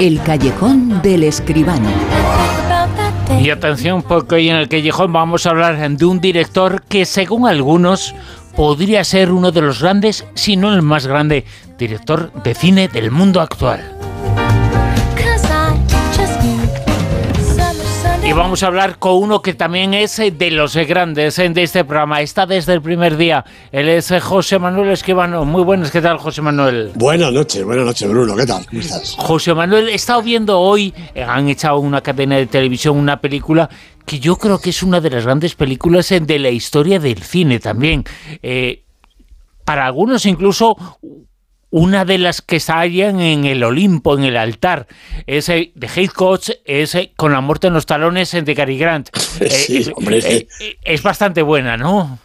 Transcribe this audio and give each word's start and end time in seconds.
El 0.00 0.22
callejón 0.22 1.02
del 1.02 1.24
escribano. 1.24 1.88
Y 3.40 3.50
atención 3.50 4.02
porque 4.02 4.34
hoy 4.34 4.48
en 4.48 4.56
el 4.56 4.68
callejón 4.68 5.12
vamos 5.12 5.46
a 5.46 5.50
hablar 5.50 5.90
de 5.90 6.04
un 6.04 6.20
director 6.20 6.82
que 6.82 7.04
según 7.04 7.46
algunos 7.46 8.14
podría 8.56 9.04
ser 9.04 9.30
uno 9.30 9.52
de 9.52 9.60
los 9.60 9.80
grandes, 9.80 10.26
si 10.34 10.56
no 10.56 10.72
el 10.72 10.82
más 10.82 11.06
grande, 11.06 11.44
director 11.78 12.32
de 12.42 12.54
cine 12.54 12.88
del 12.88 13.10
mundo 13.10 13.40
actual. 13.40 13.99
Y 18.30 18.32
vamos 18.32 18.62
a 18.62 18.68
hablar 18.68 19.00
con 19.00 19.14
uno 19.14 19.42
que 19.42 19.54
también 19.54 19.92
es 19.92 20.16
eh, 20.20 20.30
de 20.30 20.52
los 20.52 20.76
grandes 20.76 21.36
eh, 21.40 21.48
de 21.48 21.64
este 21.64 21.84
programa. 21.84 22.20
Está 22.20 22.46
desde 22.46 22.74
el 22.74 22.80
primer 22.80 23.16
día. 23.16 23.44
Él 23.72 23.88
es 23.88 24.12
eh, 24.12 24.20
José 24.20 24.60
Manuel 24.60 24.90
Esquivano. 24.90 25.44
Muy 25.44 25.64
buenas, 25.64 25.90
¿qué 25.90 26.00
tal, 26.00 26.16
José 26.18 26.40
Manuel? 26.40 26.92
Buenas 26.94 27.32
noches, 27.32 27.64
buenas 27.64 27.86
noches, 27.86 28.08
Bruno. 28.08 28.36
¿Qué 28.36 28.46
tal? 28.46 28.64
¿Cómo 28.66 28.80
estás? 28.80 29.16
José 29.18 29.52
Manuel, 29.52 29.88
he 29.88 29.96
estado 29.96 30.22
viendo 30.22 30.60
hoy, 30.60 30.94
han 31.26 31.48
echado 31.48 31.80
una 31.80 32.02
cadena 32.02 32.36
de 32.36 32.46
televisión, 32.46 32.96
una 32.96 33.20
película 33.20 33.68
que 34.06 34.20
yo 34.20 34.36
creo 34.36 34.60
que 34.60 34.70
es 34.70 34.84
una 34.84 35.00
de 35.00 35.10
las 35.10 35.24
grandes 35.24 35.56
películas 35.56 36.08
de 36.10 36.38
la 36.38 36.50
historia 36.50 37.00
del 37.00 37.24
cine 37.24 37.58
también. 37.58 38.04
para 39.64 39.86
algunos 39.86 40.24
incluso 40.24 40.76
una 41.70 42.04
de 42.04 42.18
las 42.18 42.42
que 42.42 42.60
salen 42.60 43.20
en 43.20 43.44
el 43.44 43.62
Olimpo, 43.62 44.16
en 44.16 44.24
el 44.24 44.36
altar, 44.36 44.86
ese 45.26 45.72
de 45.74 45.88
Hitchcock, 45.94 46.42
es 46.64 46.96
con 47.16 47.32
la 47.32 47.40
muerte 47.40 47.68
en 47.68 47.74
los 47.74 47.86
talones 47.86 48.32
de 48.32 48.54
Cary 48.54 48.78
Grant. 48.78 49.10
Sí, 49.50 49.90
hombre, 49.94 50.18
eh, 50.18 50.48
eh, 50.60 50.76
es 50.82 51.02
bastante 51.02 51.42
buena, 51.42 51.76
¿no? 51.76 52.18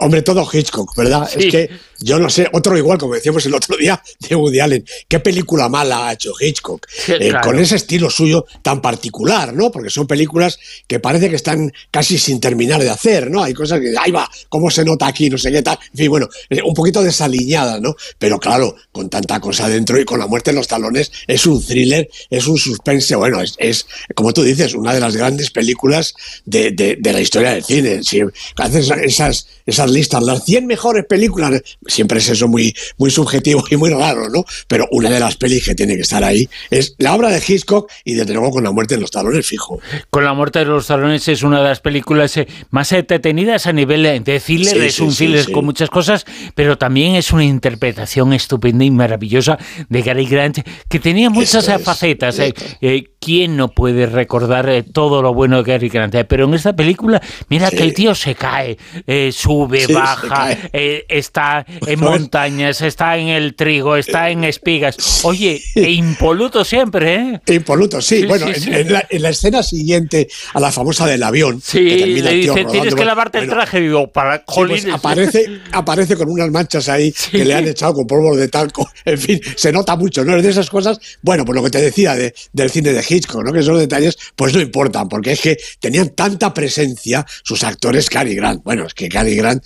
Hombre, 0.00 0.22
todo 0.22 0.46
Hitchcock, 0.50 0.94
¿verdad? 0.96 1.28
Es 1.34 1.50
que 1.50 1.70
yo 2.02 2.18
no 2.18 2.28
sé, 2.28 2.48
otro 2.52 2.76
igual, 2.76 2.98
como 2.98 3.14
decíamos 3.14 3.44
el 3.46 3.54
otro 3.54 3.76
día, 3.76 4.02
de 4.28 4.34
Woody 4.34 4.60
Allen. 4.60 4.84
¿Qué 5.08 5.20
película 5.20 5.68
mala 5.68 6.08
ha 6.08 6.12
hecho 6.12 6.32
Hitchcock? 6.38 6.86
Eh, 7.08 7.32
con 7.42 7.58
ese 7.58 7.76
estilo 7.76 8.10
suyo 8.10 8.46
tan 8.62 8.80
particular, 8.80 9.52
¿no? 9.54 9.70
Porque 9.70 9.90
son 9.90 10.06
películas 10.06 10.58
que 10.86 11.00
parece 11.00 11.30
que 11.30 11.36
están 11.36 11.72
casi 11.90 12.18
sin 12.18 12.40
terminar 12.40 12.82
de 12.82 12.90
hacer, 12.90 13.30
¿no? 13.30 13.42
Hay 13.42 13.54
cosas 13.54 13.80
que, 13.80 13.94
ahí 13.98 14.10
va, 14.10 14.30
¿cómo 14.48 14.70
se 14.70 14.84
nota 14.84 15.06
aquí? 15.06 15.30
No 15.30 15.38
sé 15.38 15.50
qué 15.50 15.62
tal. 15.62 15.78
En 15.92 15.98
fin, 15.98 16.10
bueno, 16.10 16.28
eh, 16.50 16.60
un 16.64 16.74
poquito 16.74 17.02
desaliñadas, 17.02 17.80
¿no? 17.80 17.94
Pero 18.18 18.38
claro, 18.38 18.76
con 18.90 19.08
tanta 19.08 19.40
cosa 19.40 19.68
dentro 19.68 20.00
y 20.00 20.04
con 20.04 20.18
la 20.18 20.26
muerte 20.26 20.50
en 20.50 20.56
los 20.56 20.68
talones, 20.68 21.10
es 21.26 21.46
un 21.46 21.64
thriller, 21.64 22.08
es 22.30 22.46
un 22.46 22.58
suspense, 22.58 23.14
bueno, 23.16 23.40
es, 23.58 23.86
como 24.14 24.32
tú 24.32 24.42
dices, 24.42 24.74
una 24.74 24.94
de 24.94 25.00
las 25.00 25.16
grandes 25.16 25.50
películas 25.50 26.14
de, 26.44 26.98
la 27.02 27.20
historia 27.20 27.52
del 27.52 27.64
cine. 27.64 28.02
Si 28.02 28.20
haces 28.56 28.90
esas 29.02 29.46
esas 29.66 29.90
listas, 29.90 30.22
las 30.22 30.44
100 30.44 30.66
mejores 30.66 31.04
películas, 31.06 31.62
siempre 31.92 32.18
es 32.18 32.28
eso 32.28 32.48
muy, 32.48 32.74
muy 32.98 33.10
subjetivo 33.10 33.64
y 33.70 33.76
muy 33.76 33.90
raro, 33.90 34.28
¿no? 34.28 34.44
Pero 34.66 34.88
una 34.90 35.10
de 35.10 35.20
las 35.20 35.36
pelis 35.36 35.64
que 35.64 35.74
tiene 35.74 35.94
que 35.94 36.02
estar 36.02 36.24
ahí 36.24 36.48
es 36.70 36.94
la 36.98 37.14
obra 37.14 37.28
de 37.30 37.42
Hitchcock 37.46 37.90
y 38.04 38.14
desde 38.14 38.32
luego 38.32 38.50
con 38.50 38.64
la 38.64 38.72
muerte 38.72 38.94
de 38.94 39.00
los 39.00 39.10
talones 39.10 39.46
fijo. 39.46 39.80
Con 40.10 40.24
la 40.24 40.34
muerte 40.34 40.60
de 40.60 40.64
los 40.66 40.86
talones 40.86 41.28
es 41.28 41.42
una 41.42 41.58
de 41.58 41.68
las 41.68 41.80
películas 41.80 42.36
eh, 42.36 42.48
más 42.70 42.92
entretenidas 42.92 43.66
a 43.66 43.72
nivel 43.72 44.02
de 44.24 44.40
thriller, 44.40 44.82
es 44.82 45.00
un 45.00 45.14
thriller 45.14 45.50
con 45.52 45.64
muchas 45.64 45.90
cosas, 45.90 46.24
pero 46.54 46.78
también 46.78 47.14
es 47.14 47.32
una 47.32 47.44
interpretación 47.44 48.32
estupenda 48.32 48.84
y 48.84 48.90
maravillosa 48.90 49.58
de 49.88 50.02
Gary 50.02 50.26
Grant 50.26 50.60
que 50.88 50.98
tenía 50.98 51.30
muchas 51.30 51.70
facetas. 51.82 52.38
Eh, 52.38 52.54
eh, 52.80 53.04
¿Quién 53.20 53.56
no 53.56 53.68
puede 53.68 54.06
recordar 54.06 54.84
todo 54.92 55.22
lo 55.22 55.32
bueno 55.32 55.62
de 55.62 55.72
Gary 55.72 55.88
Grant? 55.88 56.12
pero 56.28 56.44
en 56.46 56.54
esta 56.54 56.74
película, 56.74 57.22
mira 57.48 57.70
que 57.70 57.82
el 57.82 57.94
tío 57.94 58.14
se 58.14 58.34
cae, 58.34 58.76
su 59.06 59.52
sube, 59.52 59.86
baja, 59.86 60.56
está 60.72 61.64
en 61.86 62.00
montañas, 62.00 62.80
está 62.80 63.16
en 63.16 63.28
el 63.28 63.54
trigo, 63.54 63.96
está 63.96 64.30
en 64.30 64.44
espigas. 64.44 64.96
Oye, 65.24 65.62
e 65.74 65.90
impoluto 65.90 66.64
siempre, 66.64 67.14
¿eh? 67.14 67.40
Impoluto, 67.54 68.00
sí. 68.00 68.24
bueno, 68.26 68.46
en, 68.48 68.92
la, 69.22 69.28
escena 69.30 69.62
siguiente 69.62 70.28
a 70.54 70.60
la 70.60 70.70
famosa 70.72 71.06
del 71.06 71.22
avión, 71.22 71.60
sí, 71.64 71.80
le 71.80 72.32
dice, 72.34 72.64
tienes 72.70 72.94
que 72.94 73.04
lavarte 73.04 73.38
el 73.38 73.48
traje, 73.48 73.80
digo, 73.80 74.10
para 74.10 74.44
pues 74.44 74.86
aparece, 74.86 75.60
aparece 75.72 76.16
con 76.16 76.28
unas 76.28 76.50
manchas 76.50 76.88
ahí 76.88 77.12
que 77.30 77.44
le 77.44 77.54
han 77.54 77.66
echado 77.66 77.94
con 77.94 78.06
polvo 78.06 78.36
de 78.36 78.48
talco. 78.48 78.88
En 79.04 79.18
fin, 79.18 79.40
se 79.56 79.72
nota 79.72 79.96
mucho, 79.96 80.24
¿no? 80.24 80.36
Es 80.36 80.44
de 80.44 80.50
esas 80.50 80.70
cosas, 80.70 80.98
bueno, 81.22 81.44
pues 81.44 81.56
lo 81.56 81.64
que 81.64 81.70
te 81.70 81.80
decía 81.80 82.14
de, 82.14 82.32
del 82.52 82.70
cine 82.70 82.92
de 82.92 83.04
Hitchcock, 83.06 83.42
¿no? 83.44 83.52
Que 83.52 83.58
esos 83.58 83.78
detalles, 83.78 84.16
pues 84.36 84.54
no 84.54 84.60
importan, 84.60 85.08
porque 85.08 85.32
es 85.32 85.40
que 85.40 85.58
tenían 85.80 86.10
tanta 86.10 86.54
presencia 86.54 87.26
sus 87.42 87.64
actores 87.64 88.08
Cary 88.08 88.36
Grant. 88.36 88.62
Bueno, 88.62 88.86
es 88.86 88.94
que 88.94 89.08
Cary 89.08 89.34
Grant 89.34 89.64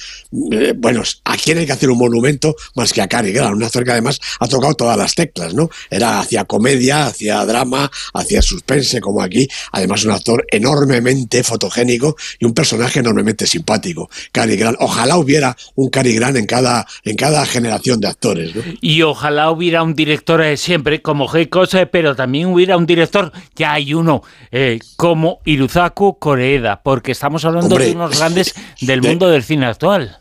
eh, 0.52 0.74
bueno, 0.76 1.02
¿a 1.24 1.36
quién 1.36 1.58
hay 1.58 1.66
que 1.66 1.72
hacer 1.72 1.90
un 1.90 1.95
monumento 1.96 2.54
más 2.74 2.92
que 2.92 3.02
a 3.02 3.08
Cary 3.08 3.32
Grant? 3.32 3.56
Un 3.56 3.62
actor 3.62 3.84
que 3.84 3.92
además 3.92 4.20
ha 4.40 4.48
tocado 4.48 4.74
todas 4.74 4.96
las 4.96 5.14
teclas, 5.14 5.54
¿no? 5.54 5.70
Era 5.90 6.20
hacia 6.20 6.44
comedia, 6.44 7.06
hacia 7.06 7.44
drama, 7.44 7.90
hacia 8.14 8.42
suspense, 8.42 9.00
como 9.00 9.22
aquí. 9.22 9.48
Además, 9.72 10.04
un 10.04 10.12
actor 10.12 10.46
enormemente 10.50 11.42
fotogénico 11.42 12.16
y 12.38 12.44
un 12.44 12.54
personaje 12.54 13.00
enormemente 13.00 13.46
simpático. 13.46 14.08
Cary 14.32 14.56
Grant. 14.56 14.76
Ojalá 14.80 15.16
hubiera 15.16 15.56
un 15.74 15.90
Cary 15.90 16.14
Grant 16.14 16.36
en 16.36 16.46
cada, 16.46 16.86
en 17.04 17.16
cada 17.16 17.44
generación 17.46 18.00
de 18.00 18.08
actores, 18.08 18.52
Y 18.80 19.02
ojalá 19.02 19.50
hubiera 19.50 19.82
un 19.82 19.94
director 19.94 20.42
eh, 20.42 20.56
siempre 20.56 21.02
como 21.02 21.32
Heiko, 21.32 21.64
pero 21.90 22.14
también 22.14 22.46
hubiera 22.46 22.76
un 22.76 22.86
director, 22.86 23.32
ya 23.54 23.74
hay 23.74 23.94
uno, 23.94 24.22
eh, 24.50 24.78
como 24.96 25.40
Iruzaku 25.44 26.18
Koreeda, 26.18 26.82
porque 26.82 27.12
estamos 27.12 27.44
hablando 27.44 27.76
de 27.76 27.92
unos 27.92 28.18
grandes 28.18 28.54
del 28.80 29.02
mundo 29.02 29.28
del 29.28 29.42
cine 29.42 29.66
actual. 29.66 30.18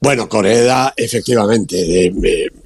Bueno, 0.00 0.28
Corea, 0.28 0.94
efectivamente, 0.96 2.12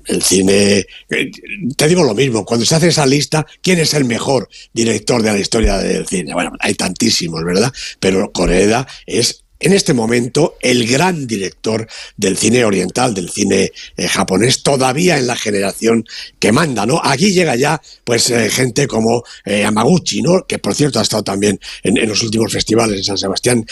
el 0.07 0.23
cine, 0.23 0.87
eh, 1.09 1.31
te 1.77 1.89
digo 1.89 2.05
lo 2.05 2.15
mismo, 2.15 2.45
cuando 2.45 2.67
se 2.67 2.75
hace 2.75 2.89
esa 2.89 3.07
lista, 3.07 3.47
¿quién 3.63 3.79
es 3.79 3.95
el 3.95 4.05
mejor 4.05 4.49
director 4.75 5.23
de 5.23 5.33
la 5.33 5.39
historia 5.39 5.79
del 5.79 6.07
cine? 6.07 6.35
Bueno, 6.35 6.53
hay 6.61 6.75
tantísimos, 6.75 7.43
¿verdad? 7.43 7.73
Pero 7.99 8.33
Corea 8.33 8.87
es 9.07 9.45
en 9.63 9.73
este 9.73 9.95
momento 9.95 10.57
el 10.61 10.87
gran 10.87 11.27
director 11.27 11.87
del 12.17 12.37
cine 12.37 12.65
oriental, 12.65 13.15
del 13.15 13.31
cine 13.31 13.73
eh, 13.97 14.09
japonés, 14.09 14.63
todavía 14.63 15.19
en 15.19 15.29
la 15.29 15.37
generación 15.37 16.05
que 16.41 16.51
manda, 16.51 16.85
¿no? 16.85 17.01
Aquí 17.03 17.33
llega 17.33 17.55
ya, 17.55 17.81
pues, 18.05 18.29
eh, 18.31 18.51
gente 18.51 18.89
como 18.89 19.23
eh, 19.45 19.65
Amaguchi, 19.65 20.21
¿no? 20.21 20.45
Que 20.47 20.59
por 20.59 20.75
cierto 20.75 20.99
ha 20.99 21.03
estado 21.03 21.23
también 21.23 21.61
en, 21.83 22.09
los 22.09 22.23
últimos 22.23 22.53
festivales 22.53 22.99
en 22.99 23.05
San 23.05 23.19
Sebastián, 23.19 23.65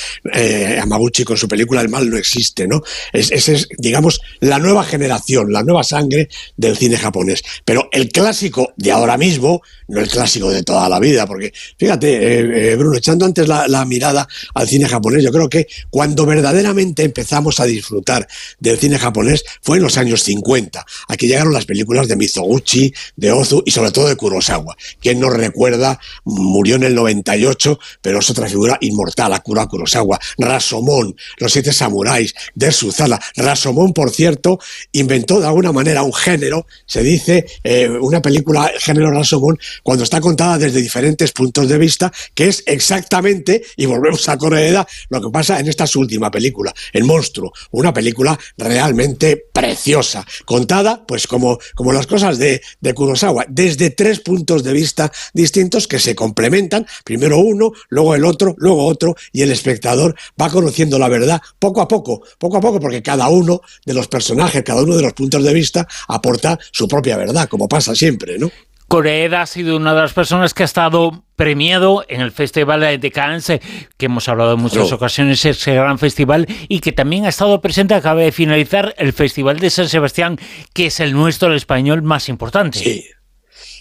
Amaguchi 0.81 1.25
con 1.25 1.37
su 1.37 1.49
película 1.49 1.81
El 1.81 1.89
mal 1.89 2.09
no 2.09 2.17
existe, 2.17 2.69
¿no? 2.69 2.83
Esa 3.13 3.35
es, 3.35 3.49
es, 3.49 3.69
digamos, 3.77 4.21
la 4.39 4.59
nueva 4.59 4.85
generación, 4.85 5.53
la 5.53 5.65
nueva 5.65 5.83
sangre 5.83 6.29
del 6.57 6.77
cine 6.77 6.97
japonés. 6.97 7.43
Pero 7.65 7.89
el 7.91 8.11
clásico 8.11 8.73
de 8.77 8.93
ahora 8.93 9.17
mismo, 9.17 9.63
no 9.89 10.01
el 10.01 10.09
clásico 10.09 10.51
de 10.51 10.63
toda 10.63 10.89
la 10.89 11.01
vida, 11.01 11.27
porque, 11.27 11.53
fíjate, 11.77 12.77
Bruno, 12.77 12.97
echando 12.97 13.25
antes 13.25 13.49
la, 13.49 13.67
la 13.67 13.85
mirada 13.85 14.29
al 14.55 14.69
cine 14.69 14.87
japonés, 14.87 15.25
yo 15.25 15.33
creo 15.33 15.49
que 15.49 15.67
cuando 15.89 16.27
verdaderamente 16.27 17.05
empezamos 17.05 17.61
a 17.61 17.65
disfrutar 17.65 18.29
del 18.59 18.79
cine 18.79 18.99
japonés 18.99 19.45
fue 19.63 19.79
en 19.79 19.85
los 19.85 19.97
años 19.97 20.23
50. 20.23 20.85
Aquí 21.09 21.27
llegaron 21.27 21.53
las 21.53 21.67
películas 21.67 22.09
de 22.09 22.17
Mizoguchi, 22.17 22.93
de 23.17 23.33
Ozu 23.33 23.63
y 23.65 23.71
sobre 23.71 23.91
todo 23.91 24.09
de 24.09 24.17
Kurosawa. 24.17 24.77
Quien 25.01 25.21
nos 25.21 25.33
recuerda, 25.33 26.01
murió 26.25 26.77
en 26.77 26.85
el 26.85 26.95
98, 26.95 27.79
pero 28.03 28.19
es 28.19 28.31
otra 28.31 28.49
figura 28.49 28.79
inmortal, 28.81 29.33
Akira 29.33 29.67
Kurosawa. 29.67 30.19
Rasomón, 30.39 31.17
Los 31.39 31.53
Siete 31.53 31.73
Samuráis, 31.73 32.35
de 32.55 32.73
Suzala. 32.73 33.21
Rasomón, 33.37 33.93
por 33.93 34.11
cierto, 34.11 34.59
inventó 34.93 35.41
de 35.41 35.47
alguna 35.47 35.73
manera 35.73 36.03
un 36.03 36.13
género, 36.13 36.67
se 36.87 37.03
dice, 37.03 37.47
eh, 37.65 37.89
una 37.89 38.21
película, 38.21 38.71
género 38.79 39.11
Rasomón, 39.11 39.59
cuando 39.83 40.05
está 40.05 40.21
contada 40.21 40.59
desde 40.59 40.81
diferentes 40.83 41.33
puntos 41.33 41.69
de 41.69 41.79
vista, 41.79 42.13
que 42.35 42.49
es 42.49 42.63
exactamente, 42.67 43.63
y 43.77 43.87
volvemos 43.87 44.29
a 44.29 44.37
Corea, 44.37 44.87
lo 45.09 45.21
que 45.21 45.31
pasa 45.31 45.61
en 45.61 45.69
esta 45.71 45.87
su 45.87 46.01
última 46.01 46.31
película, 46.31 46.75
El 46.93 47.05
monstruo, 47.05 47.53
una 47.71 47.93
película 47.93 48.39
realmente 48.57 49.47
preciosa, 49.53 50.27
contada 50.45 51.05
pues 51.07 51.27
como, 51.27 51.59
como 51.75 51.93
las 51.93 52.07
cosas 52.07 52.39
de, 52.39 52.61
de 52.81 52.95
Kurosawa, 52.95 53.47
desde 53.49 53.91
tres 53.91 54.21
puntos 54.21 54.63
de 54.63 54.73
vista 54.73 55.11
distintos 55.33 55.89
que 55.89 55.99
se 55.99 56.15
complementan, 56.15 56.87
primero 57.05 57.39
uno, 57.39 57.73
luego 57.89 58.15
el 58.15 58.25
otro, 58.25 58.55
luego 58.59 58.85
otro, 58.85 59.17
y 59.33 59.43
el 59.43 59.51
espectador 59.51 60.15
va 60.41 60.51
conociendo 60.51 60.99
la 60.99 61.09
verdad 61.09 61.41
poco 61.59 61.81
a 61.81 61.89
poco, 61.89 62.23
poco 62.39 62.57
a 62.59 62.61
poco, 62.61 62.81
porque 62.81 63.03
cada 63.03 63.29
uno 63.29 63.63
de 63.85 63.95
los 63.95 64.09
personajes, 64.09 64.63
cada 64.63 64.83
uno 64.83 64.97
de 64.97 65.03
los 65.03 65.13
puntos 65.13 65.43
de 65.43 65.55
vista 65.55 65.87
aporta 66.09 66.59
su 66.73 66.89
propia 66.89 67.17
verdad, 67.17 67.49
como 67.49 67.69
pasa 67.69 67.95
siempre, 67.95 68.39
¿no? 68.39 68.51
Corea 68.91 69.43
ha 69.43 69.47
sido 69.47 69.77
una 69.77 69.95
de 69.95 70.01
las 70.01 70.13
personas 70.13 70.53
que 70.53 70.65
ha 70.65 70.67
estado 70.67 71.23
premiado 71.37 72.05
en 72.09 72.21
el 72.21 72.33
Festival 72.33 73.01
de 73.01 73.11
Cannes, 73.13 73.61
que 73.97 74.07
hemos 74.07 74.29
hablado 74.29 74.55
en 74.55 74.61
muchas 74.61 74.91
ocasiones, 74.91 75.45
ese 75.45 75.75
gran 75.75 76.01
festival, 76.01 76.49
y 76.67 76.81
que 76.81 76.91
también 76.91 77.25
ha 77.25 77.29
estado 77.29 77.61
presente, 77.61 77.95
acaba 77.95 78.21
de 78.21 78.33
finalizar, 78.33 78.93
el 78.99 79.13
Festival 79.13 79.61
de 79.61 79.71
San 79.71 79.89
Sebastián, 79.89 80.41
que 80.75 80.87
es 80.87 80.99
el 80.99 81.13
nuestro, 81.13 81.51
el 81.51 81.57
español 81.57 82.03
más 82.03 82.29
importante. 82.29 82.81
Sí. 82.81 83.05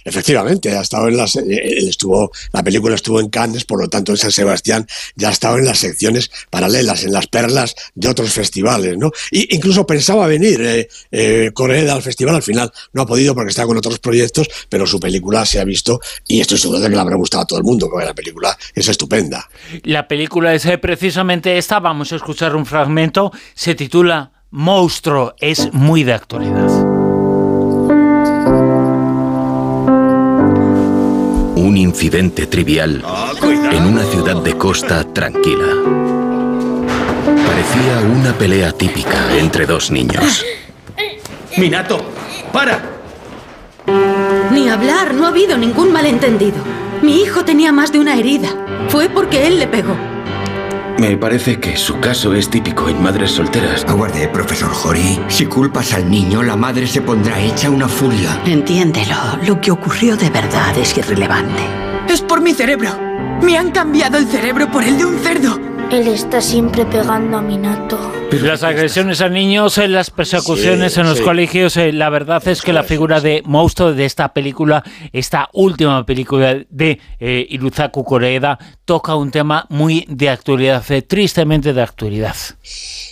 Efectivamente, 0.03 0.75
ha 0.75 0.81
estado 0.81 1.07
en 1.07 1.17
las, 1.17 1.35
eh, 1.35 1.43
estuvo, 1.87 2.31
la 2.53 2.63
película 2.63 2.95
estuvo 2.95 3.19
en 3.19 3.29
Cannes, 3.29 3.65
por 3.65 3.81
lo 3.81 3.89
tanto 3.89 4.11
en 4.11 4.17
San 4.17 4.31
Sebastián 4.31 4.87
ya 5.15 5.29
ha 5.29 5.31
estado 5.31 5.57
en 5.57 5.65
las 5.65 5.79
secciones 5.79 6.31
paralelas, 6.49 7.03
en 7.03 7.13
las 7.13 7.27
perlas 7.27 7.75
de 7.95 8.07
otros 8.07 8.31
festivales, 8.31 8.97
¿no? 8.97 9.11
Y 9.31 9.55
incluso 9.55 9.85
pensaba 9.85 10.27
venir 10.27 10.61
eh, 10.61 10.87
eh 11.11 11.51
al 11.89 12.01
festival, 12.01 12.35
al 12.35 12.43
final 12.43 12.71
no 12.93 13.03
ha 13.03 13.05
podido 13.05 13.35
porque 13.35 13.49
está 13.49 13.65
con 13.65 13.77
otros 13.77 13.99
proyectos, 13.99 14.47
pero 14.69 14.87
su 14.87 14.99
película 14.99 15.45
se 15.45 15.59
ha 15.59 15.63
visto 15.63 15.99
y 16.27 16.39
estoy 16.39 16.57
seguro 16.57 16.79
de 16.79 16.89
que 16.89 16.95
le 16.95 17.01
habrá 17.01 17.15
gustado 17.15 17.43
a 17.43 17.47
todo 17.47 17.59
el 17.59 17.65
mundo, 17.65 17.87
porque 17.89 18.05
la 18.05 18.13
película 18.13 18.57
es 18.73 18.87
estupenda. 18.87 19.47
La 19.83 20.07
película 20.07 20.53
es 20.53 20.67
precisamente 20.81 21.57
esta, 21.57 21.79
vamos 21.79 22.11
a 22.11 22.15
escuchar 22.15 22.55
un 22.55 22.65
fragmento, 22.65 23.31
se 23.53 23.75
titula 23.75 24.31
Monstruo, 24.51 25.35
es 25.39 25.71
muy 25.73 26.03
de 26.03 26.13
actualidad. 26.13 26.98
Un 31.69 31.77
incidente 31.77 32.47
trivial 32.47 33.03
en 33.43 33.85
una 33.85 34.03
ciudad 34.05 34.41
de 34.41 34.57
costa 34.57 35.03
tranquila. 35.03 35.67
Parecía 37.45 37.99
una 38.11 38.33
pelea 38.33 38.71
típica 38.71 39.37
entre 39.37 39.67
dos 39.67 39.91
niños. 39.91 40.43
Minato, 41.57 42.01
para. 42.51 42.81
Ni 44.51 44.67
hablar, 44.67 45.13
no 45.13 45.25
ha 45.25 45.29
habido 45.29 45.59
ningún 45.59 45.91
malentendido. 45.91 46.57
Mi 47.03 47.21
hijo 47.21 47.45
tenía 47.45 47.71
más 47.71 47.91
de 47.91 47.99
una 47.99 48.15
herida. 48.15 48.49
Fue 48.87 49.07
porque 49.07 49.45
él 49.45 49.59
le 49.59 49.67
pegó. 49.67 49.95
Me 50.99 51.15
parece 51.15 51.61
que 51.61 51.77
su 51.77 51.97
caso 52.01 52.33
es 52.33 52.49
típico 52.49 52.89
en 52.89 53.01
madres 53.01 53.31
solteras. 53.31 53.85
Aguarde, 53.87 54.27
profesor 54.27 54.69
Hori. 54.83 55.17
Si 55.29 55.45
culpas 55.45 55.93
al 55.93 56.11
niño, 56.11 56.43
la 56.43 56.57
madre 56.57 56.87
se 56.87 57.01
pondrá 57.01 57.39
hecha 57.39 57.69
una 57.69 57.87
furia. 57.87 58.41
Entiéndelo. 58.45 59.15
Lo 59.47 59.61
que 59.61 59.71
ocurrió 59.71 60.17
de 60.17 60.29
verdad 60.29 60.77
es 60.77 60.97
irrelevante. 60.97 61.63
Es 62.09 62.21
por 62.21 62.41
mi 62.41 62.53
cerebro. 62.53 62.89
Me 63.41 63.57
han 63.57 63.71
cambiado 63.71 64.17
el 64.17 64.27
cerebro 64.27 64.69
por 64.69 64.83
el 64.83 64.97
de 64.97 65.05
un 65.05 65.19
cerdo. 65.19 65.57
Él 65.91 66.07
está 66.07 66.39
siempre 66.39 66.85
pegando 66.85 67.37
a 67.37 67.41
Minato. 67.41 67.97
Las 68.31 68.61
agresiones 68.61 69.21
a 69.21 69.29
niños, 69.29 69.79
en 69.79 69.91
las 69.91 70.11
persecuciones 70.11 70.95
en 70.97 71.07
los 71.07 71.19
colegios, 71.19 71.77
eh, 71.77 71.91
la 71.91 72.11
verdad 72.11 72.47
es 72.47 72.61
que 72.61 72.73
la 72.73 72.83
figura 72.83 73.21
de 73.21 73.41
monstruo 73.43 73.93
de 73.93 74.05
esta 74.05 74.31
película, 74.31 74.83
esta 75.11 75.49
última 75.51 76.05
película 76.05 76.57
de 76.69 76.99
eh, 77.19 77.47
Iruzaku 77.49 78.03
Koreeda, 78.03 78.59
toca 78.85 79.15
un 79.15 79.31
tema 79.31 79.65
muy 79.69 80.05
de 80.07 80.29
actualidad, 80.29 80.83
eh, 80.91 81.01
tristemente 81.01 81.73
de 81.73 81.81
actualidad. 81.81 82.35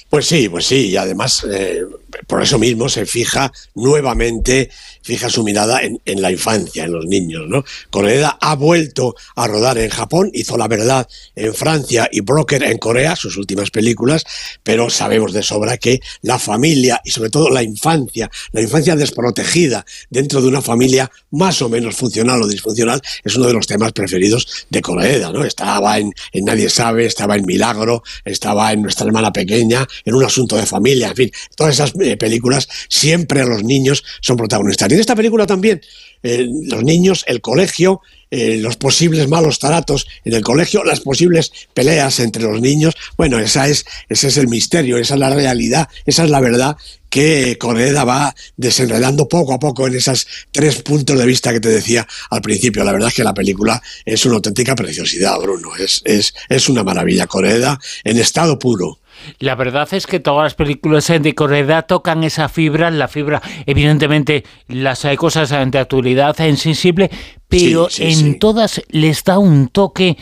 Pues 0.09 0.25
sí, 0.25 0.47
pues 0.47 0.65
sí, 0.65 0.87
y 0.87 0.97
además 0.97 1.45
eh, 1.51 1.83
por 2.27 2.41
eso 2.41 2.57
mismo 2.57 2.87
se 2.89 3.05
fija 3.05 3.51
nuevamente, 3.75 4.69
fija 5.01 5.29
su 5.29 5.43
mirada 5.43 5.81
en, 5.81 6.21
la 6.21 6.31
infancia, 6.31 6.85
en 6.85 6.93
los 6.93 7.05
niños. 7.05 7.43
¿no? 7.47 7.63
Koreeda 7.89 8.37
ha 8.39 8.55
vuelto 8.55 9.15
a 9.35 9.47
rodar 9.47 9.77
en 9.77 9.89
Japón, 9.89 10.31
hizo 10.33 10.57
La 10.57 10.67
Verdad 10.67 11.07
en 11.35 11.53
Francia 11.53 12.09
y 12.11 12.21
Broker 12.21 12.63
en 12.63 12.77
Corea, 12.77 13.15
sus 13.15 13.37
últimas 13.37 13.69
películas, 13.69 14.23
pero 14.63 14.89
sabemos 14.89 15.33
de 15.33 15.43
sobra 15.43 15.77
que 15.77 15.99
la 16.21 16.39
familia 16.39 17.01
y 17.03 17.11
sobre 17.11 17.29
todo 17.29 17.49
la 17.49 17.63
infancia, 17.63 18.29
la 18.53 18.61
infancia 18.61 18.95
desprotegida 18.95 19.85
dentro 20.09 20.41
de 20.41 20.47
una 20.47 20.61
familia 20.61 21.11
más 21.31 21.61
o 21.61 21.69
menos 21.69 21.95
funcional 21.95 22.41
o 22.41 22.47
disfuncional, 22.47 23.01
es 23.23 23.35
uno 23.35 23.47
de 23.47 23.53
los 23.53 23.67
temas 23.67 23.91
preferidos 23.91 24.67
de 24.69 24.81
Koreeda. 24.81 25.31
¿no? 25.31 25.43
Estaba 25.43 25.99
en, 25.99 26.13
en 26.31 26.45
Nadie 26.45 26.69
Sabe, 26.69 27.05
estaba 27.05 27.35
en 27.35 27.45
Milagro, 27.45 28.03
estaba 28.23 28.71
en 28.71 28.81
Nuestra 28.81 29.05
Hermana 29.05 29.31
Pequeña, 29.33 29.85
en 30.05 30.15
un 30.15 30.23
asunto 30.23 30.55
de 30.55 30.65
familia, 30.65 31.09
en 31.09 31.15
fin, 31.15 31.31
todas 31.55 31.75
esas 31.75 31.93
eh, 31.99 32.17
películas 32.17 32.67
siempre 32.89 33.45
los 33.45 33.63
niños 33.63 34.03
son 34.21 34.37
protagonistas. 34.37 34.89
Y 34.89 34.93
en 34.93 34.99
esta 34.99 35.15
película 35.15 35.45
también, 35.45 35.81
eh, 36.23 36.47
los 36.63 36.83
niños, 36.83 37.23
el 37.27 37.41
colegio, 37.41 38.01
eh, 38.29 38.57
los 38.57 38.75
posibles 38.75 39.29
malos 39.29 39.59
tratos 39.59 40.07
en 40.25 40.33
el 40.33 40.43
colegio, 40.43 40.83
las 40.83 40.99
posibles 40.99 41.51
peleas 41.73 42.19
entre 42.19 42.43
los 42.43 42.59
niños. 42.59 42.95
Bueno, 43.15 43.39
esa 43.39 43.67
es, 43.67 43.85
ese 44.09 44.27
es 44.27 44.37
el 44.37 44.47
misterio, 44.49 44.97
esa 44.97 45.13
es 45.13 45.19
la 45.19 45.29
realidad, 45.29 45.87
esa 46.05 46.25
es 46.25 46.29
la 46.29 46.41
verdad 46.41 46.75
que 47.09 47.57
Coreda 47.57 48.03
va 48.03 48.35
desenredando 48.57 49.29
poco 49.29 49.53
a 49.53 49.59
poco 49.59 49.87
en 49.87 49.95
esos 49.95 50.27
tres 50.51 50.81
puntos 50.81 51.17
de 51.17 51.25
vista 51.25 51.53
que 51.53 51.61
te 51.61 51.69
decía 51.69 52.05
al 52.29 52.41
principio. 52.41 52.83
La 52.83 52.91
verdad 52.91 53.07
es 53.07 53.15
que 53.15 53.23
la 53.23 53.33
película 53.33 53.81
es 54.05 54.25
una 54.25 54.35
auténtica 54.35 54.75
preciosidad, 54.75 55.39
Bruno. 55.39 55.75
Es, 55.77 56.01
es, 56.03 56.33
es 56.49 56.67
una 56.67 56.83
maravilla. 56.83 57.27
Coreda 57.27 57.79
en 58.03 58.19
estado 58.19 58.59
puro. 58.59 58.99
La 59.39 59.55
verdad 59.55 59.87
es 59.91 60.07
que 60.07 60.19
todas 60.19 60.43
las 60.43 60.55
películas 60.55 61.07
de 61.07 61.35
Correa 61.35 61.83
tocan 61.83 62.23
esa 62.23 62.49
fibra, 62.49 62.89
la 62.91 63.07
fibra, 63.07 63.41
evidentemente, 63.65 64.43
las 64.67 65.05
hay 65.05 65.17
cosas 65.17 65.49
de 65.49 65.79
actualidad 65.79 66.35
sensible, 66.35 67.09
pero 67.47 67.87
en 67.97 68.39
todas 68.39 68.81
les 68.89 69.23
da 69.23 69.39
un 69.39 69.67
toque 69.69 70.17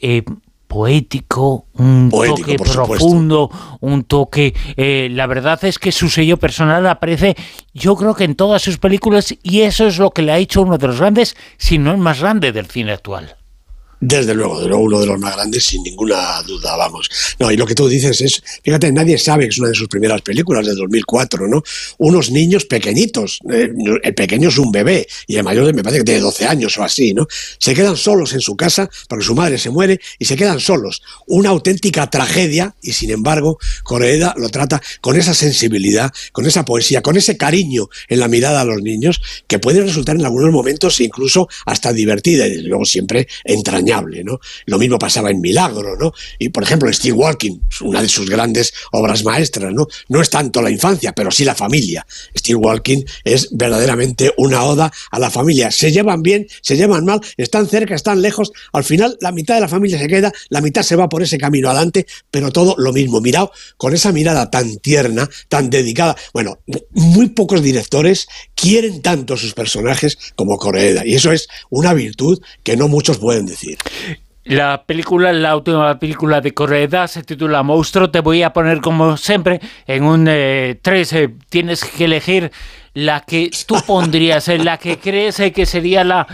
eh, 0.00 0.22
poético, 0.66 1.66
un 1.74 2.10
toque 2.10 2.56
profundo, 2.56 3.50
un 3.80 4.04
toque... 4.04 4.54
Eh, 4.76 5.08
la 5.10 5.26
verdad 5.26 5.64
es 5.64 5.78
que 5.78 5.92
su 5.92 6.08
sello 6.08 6.36
personal 6.36 6.86
aparece, 6.86 7.36
yo 7.72 7.96
creo 7.96 8.14
que 8.14 8.24
en 8.24 8.34
todas 8.34 8.62
sus 8.62 8.78
películas, 8.78 9.34
y 9.42 9.62
eso 9.62 9.86
es 9.86 9.98
lo 9.98 10.10
que 10.10 10.22
le 10.22 10.32
ha 10.32 10.38
hecho 10.38 10.62
uno 10.62 10.78
de 10.78 10.86
los 10.86 10.98
grandes, 10.98 11.36
si 11.56 11.78
no 11.78 11.92
el 11.92 11.98
más 11.98 12.20
grande 12.20 12.52
del 12.52 12.66
cine 12.66 12.92
actual. 12.92 13.36
Desde 14.00 14.34
luego, 14.34 14.60
de 14.60 14.68
luego 14.68 14.84
uno 14.84 15.00
de 15.00 15.06
los 15.06 15.18
más 15.18 15.34
grandes, 15.34 15.64
sin 15.64 15.82
ninguna 15.82 16.42
duda, 16.42 16.76
vamos. 16.76 17.08
No, 17.38 17.50
y 17.50 17.56
lo 17.56 17.66
que 17.66 17.74
tú 17.74 17.88
dices 17.88 18.20
es, 18.20 18.42
fíjate, 18.62 18.92
nadie 18.92 19.16
sabe 19.16 19.44
que 19.44 19.50
es 19.50 19.58
una 19.58 19.70
de 19.70 19.74
sus 19.74 19.88
primeras 19.88 20.20
películas 20.20 20.66
de 20.66 20.74
2004, 20.74 21.48
¿no? 21.48 21.62
Unos 21.98 22.30
niños 22.30 22.66
pequeñitos, 22.66 23.40
eh, 23.50 23.70
el 24.02 24.14
pequeño 24.14 24.50
es 24.50 24.58
un 24.58 24.70
bebé 24.70 25.06
y 25.26 25.36
el 25.36 25.44
mayor 25.44 25.74
me 25.74 25.82
parece 25.82 26.00
que 26.00 26.04
tiene 26.04 26.20
12 26.20 26.46
años 26.46 26.76
o 26.76 26.84
así, 26.84 27.14
¿no? 27.14 27.26
Se 27.58 27.74
quedan 27.74 27.96
solos 27.96 28.34
en 28.34 28.40
su 28.40 28.54
casa 28.54 28.90
porque 29.08 29.24
su 29.24 29.34
madre 29.34 29.56
se 29.56 29.70
muere 29.70 29.98
y 30.18 30.26
se 30.26 30.36
quedan 30.36 30.60
solos. 30.60 31.02
Una 31.26 31.48
auténtica 31.48 32.10
tragedia 32.10 32.74
y 32.82 32.92
sin 32.92 33.10
embargo, 33.10 33.58
Coreeda 33.82 34.34
lo 34.36 34.50
trata 34.50 34.82
con 35.00 35.16
esa 35.16 35.32
sensibilidad, 35.32 36.12
con 36.32 36.44
esa 36.44 36.66
poesía, 36.66 37.00
con 37.00 37.16
ese 37.16 37.38
cariño 37.38 37.88
en 38.08 38.20
la 38.20 38.28
mirada 38.28 38.60
a 38.60 38.64
los 38.64 38.82
niños 38.82 39.22
que 39.46 39.58
puede 39.58 39.80
resultar 39.80 40.16
en 40.16 40.26
algunos 40.26 40.52
momentos 40.52 41.00
incluso 41.00 41.48
hasta 41.64 41.94
divertida 41.94 42.46
y 42.46 42.58
luego 42.58 42.84
siempre 42.84 43.26
¿no? 44.24 44.40
Lo 44.66 44.78
mismo 44.78 44.98
pasaba 44.98 45.30
en 45.30 45.40
Milagro, 45.40 45.96
¿no? 45.96 46.12
Y 46.38 46.48
por 46.48 46.62
ejemplo, 46.62 46.92
Steve 46.92 47.16
Walking, 47.16 47.60
una 47.82 48.02
de 48.02 48.08
sus 48.08 48.28
grandes 48.28 48.72
obras 48.92 49.24
maestras, 49.24 49.72
¿no? 49.72 49.86
No 50.08 50.20
es 50.20 50.30
tanto 50.30 50.62
la 50.62 50.70
infancia, 50.70 51.12
pero 51.12 51.30
sí 51.30 51.44
la 51.44 51.54
familia. 51.54 52.06
Steve 52.36 52.56
Walking 52.56 53.04
es 53.24 53.48
verdaderamente 53.52 54.32
una 54.36 54.64
oda 54.64 54.92
a 55.10 55.18
la 55.18 55.30
familia. 55.30 55.70
Se 55.70 55.92
llevan 55.92 56.22
bien, 56.22 56.46
se 56.62 56.76
llevan 56.76 57.04
mal, 57.04 57.20
están 57.36 57.68
cerca, 57.68 57.94
están 57.94 58.22
lejos. 58.22 58.52
Al 58.72 58.84
final, 58.84 59.16
la 59.20 59.32
mitad 59.32 59.54
de 59.54 59.60
la 59.60 59.68
familia 59.68 59.98
se 59.98 60.08
queda, 60.08 60.32
la 60.48 60.60
mitad 60.60 60.82
se 60.82 60.96
va 60.96 61.08
por 61.08 61.22
ese 61.22 61.38
camino 61.38 61.70
adelante, 61.70 62.06
pero 62.30 62.50
todo 62.50 62.74
lo 62.78 62.92
mismo. 62.92 63.20
Mirado 63.20 63.52
con 63.76 63.94
esa 63.94 64.12
mirada 64.12 64.50
tan 64.50 64.76
tierna, 64.78 65.28
tan 65.48 65.70
dedicada. 65.70 66.16
Bueno, 66.32 66.58
muy 66.90 67.28
pocos 67.30 67.62
directores 67.62 68.26
quieren 68.54 69.02
tanto 69.02 69.36
sus 69.36 69.54
personajes 69.54 70.18
como 70.34 70.58
Coreeda. 70.58 71.06
Y 71.06 71.14
eso 71.14 71.32
es 71.32 71.48
una 71.70 71.94
virtud 71.94 72.40
que 72.62 72.76
no 72.76 72.88
muchos 72.88 73.18
pueden 73.18 73.46
decir. 73.46 73.75
La 74.46 74.84
película, 74.86 75.32
la 75.32 75.56
última 75.56 75.98
película 75.98 76.40
de 76.40 76.54
Correa 76.54 77.08
se 77.08 77.24
titula 77.24 77.64
Monstruo. 77.64 78.10
Te 78.10 78.20
voy 78.20 78.44
a 78.44 78.52
poner 78.52 78.80
como 78.80 79.16
siempre 79.16 79.60
en 79.88 80.04
un 80.04 80.24
3. 80.24 80.32
Eh, 80.86 81.22
eh, 81.22 81.34
tienes 81.48 81.84
que 81.84 82.04
elegir 82.04 82.52
la 82.96 83.20
que 83.20 83.50
tú 83.66 83.76
pondrías, 83.86 84.48
en 84.48 84.64
la 84.64 84.78
que 84.78 84.98
crees 84.98 85.36
que 85.54 85.66
sería 85.66 86.02
la, 86.02 86.26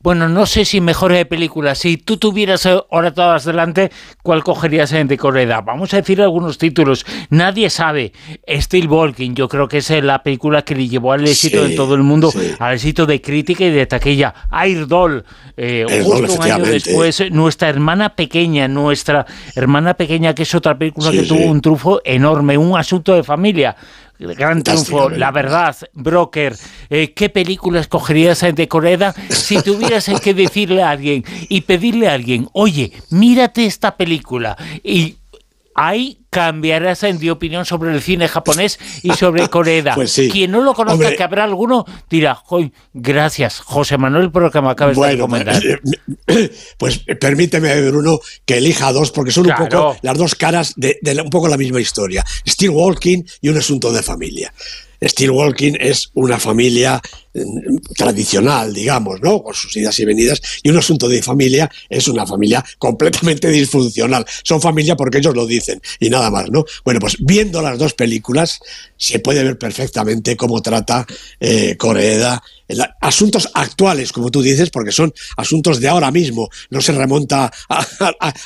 bueno, 0.00 0.28
no 0.28 0.44
sé 0.44 0.64
si 0.64 0.80
mejor 0.80 1.12
de 1.12 1.24
película, 1.24 1.76
si 1.76 1.98
tú 1.98 2.16
tuvieras 2.16 2.66
ahora 2.66 3.14
todas 3.14 3.44
delante, 3.44 3.92
¿cuál 4.20 4.42
cogerías 4.42 4.92
en 4.92 5.06
Correa? 5.16 5.60
Vamos 5.60 5.94
a 5.94 5.98
decir 5.98 6.20
algunos 6.20 6.58
títulos. 6.58 7.06
Nadie 7.30 7.70
sabe. 7.70 8.12
Steel 8.48 8.88
Walking, 8.88 9.34
yo 9.34 9.48
creo 9.48 9.68
que 9.68 9.78
es 9.78 9.88
la 10.02 10.20
película 10.24 10.62
que 10.62 10.74
le 10.74 10.88
llevó 10.88 11.12
al 11.12 11.24
éxito 11.28 11.62
de 11.62 11.76
todo 11.76 11.94
el 11.94 12.02
mundo, 12.02 12.32
al 12.58 12.74
éxito 12.74 13.06
de 13.06 13.20
crítica 13.20 13.64
y 13.64 13.70
de 13.70 13.86
taquilla. 13.86 14.34
Air 14.50 14.88
Doll, 14.88 15.24
eh, 15.56 15.86
justo 16.04 16.34
un 16.34 16.42
año 16.42 16.64
después, 16.64 17.30
nuestra 17.30 17.68
hermana 17.68 18.16
pequeña, 18.16 18.66
nuestra 18.66 19.26
hermana 19.54 19.94
pequeña, 19.94 20.34
que 20.34 20.42
es 20.42 20.54
otra 20.56 20.76
película 20.76 21.12
que 21.12 21.22
tuvo 21.22 21.44
un 21.44 21.60
trufo 21.60 22.00
enorme, 22.04 22.58
un 22.58 22.76
asunto 22.76 23.14
de 23.14 23.22
familia 23.22 23.76
gran 24.20 24.62
triunfo, 24.62 25.10
la 25.10 25.30
verdad, 25.30 25.76
Broker, 25.92 26.56
eh, 26.90 27.12
¿qué 27.14 27.28
película 27.28 27.80
escogerías 27.80 28.44
de 28.54 28.68
Coreda 28.68 29.14
si 29.28 29.62
tuvieras 29.62 30.10
que 30.22 30.34
decirle 30.34 30.82
a 30.82 30.90
alguien 30.90 31.24
y 31.48 31.62
pedirle 31.62 32.08
a 32.08 32.14
alguien, 32.14 32.48
oye, 32.52 32.92
mírate 33.10 33.64
esta 33.66 33.96
película 33.96 34.56
y 34.82 35.19
ahí 35.74 36.20
cambiarás 36.30 37.00
de 37.00 37.30
opinión 37.30 37.64
sobre 37.64 37.92
el 37.92 38.00
cine 38.02 38.28
japonés 38.28 38.78
y 39.02 39.12
sobre 39.12 39.48
Corea. 39.50 39.94
Pues 39.94 40.20
Quien 40.30 40.50
no 40.50 40.60
lo 40.60 40.74
conozca, 40.74 41.14
que 41.14 41.22
habrá 41.22 41.44
alguno, 41.44 41.84
dirá, 42.08 42.42
gracias, 42.92 43.60
José 43.60 43.98
Manuel, 43.98 44.30
por 44.30 44.42
lo 44.42 44.50
que 44.50 44.60
me 44.60 44.70
acabas 44.70 44.96
de 44.96 45.12
recomendar. 45.12 45.64
Eh, 45.64 45.80
eh, 46.28 46.50
pues 46.78 47.00
permíteme, 47.20 47.90
Bruno, 47.90 48.20
que 48.44 48.58
elija 48.58 48.92
dos, 48.92 49.10
porque 49.10 49.32
son 49.32 49.50
un 49.50 49.56
poco 49.56 49.96
las 50.02 50.16
dos 50.16 50.34
caras 50.34 50.74
de, 50.76 50.98
un 51.22 51.30
poco 51.30 51.48
la 51.48 51.56
misma 51.56 51.80
historia. 51.80 52.24
Steel 52.46 52.70
Walking 52.70 53.24
y 53.40 53.48
un 53.48 53.58
asunto 53.58 53.92
de 53.92 54.02
familia. 54.02 54.52
Steel 55.02 55.30
Walking 55.30 55.74
es 55.78 56.10
una 56.14 56.38
familia 56.38 57.00
mm, 57.34 57.76
tradicional, 57.96 58.72
digamos, 58.72 59.20
¿no? 59.20 59.42
Con 59.42 59.54
sus 59.54 59.76
idas 59.76 59.98
y 60.00 60.04
venidas. 60.04 60.40
Y 60.62 60.70
un 60.70 60.76
asunto 60.76 61.08
de 61.08 61.22
familia 61.22 61.70
es 61.88 62.08
una 62.08 62.26
familia 62.26 62.64
completamente 62.78 63.48
disfuncional. 63.48 64.24
Son 64.42 64.60
familia 64.60 64.96
porque 64.96 65.18
ellos 65.18 65.34
lo 65.34 65.46
dicen 65.46 65.80
y 65.98 66.10
nada 66.10 66.30
más, 66.30 66.50
¿no? 66.50 66.64
Bueno, 66.84 67.00
pues 67.00 67.16
viendo 67.20 67.62
las 67.62 67.78
dos 67.78 67.94
películas 67.94 68.60
se 68.96 69.18
puede 69.18 69.42
ver 69.42 69.58
perfectamente 69.58 70.36
cómo 70.36 70.60
trata 70.60 71.06
eh, 71.38 71.76
Coreeda 71.76 72.42
asuntos 73.00 73.48
actuales, 73.54 74.12
como 74.12 74.30
tú 74.30 74.42
dices, 74.42 74.70
porque 74.70 74.92
son 74.92 75.12
asuntos 75.36 75.80
de 75.80 75.88
ahora 75.88 76.10
mismo, 76.10 76.48
no 76.70 76.80
se 76.80 76.92
remonta 76.92 77.50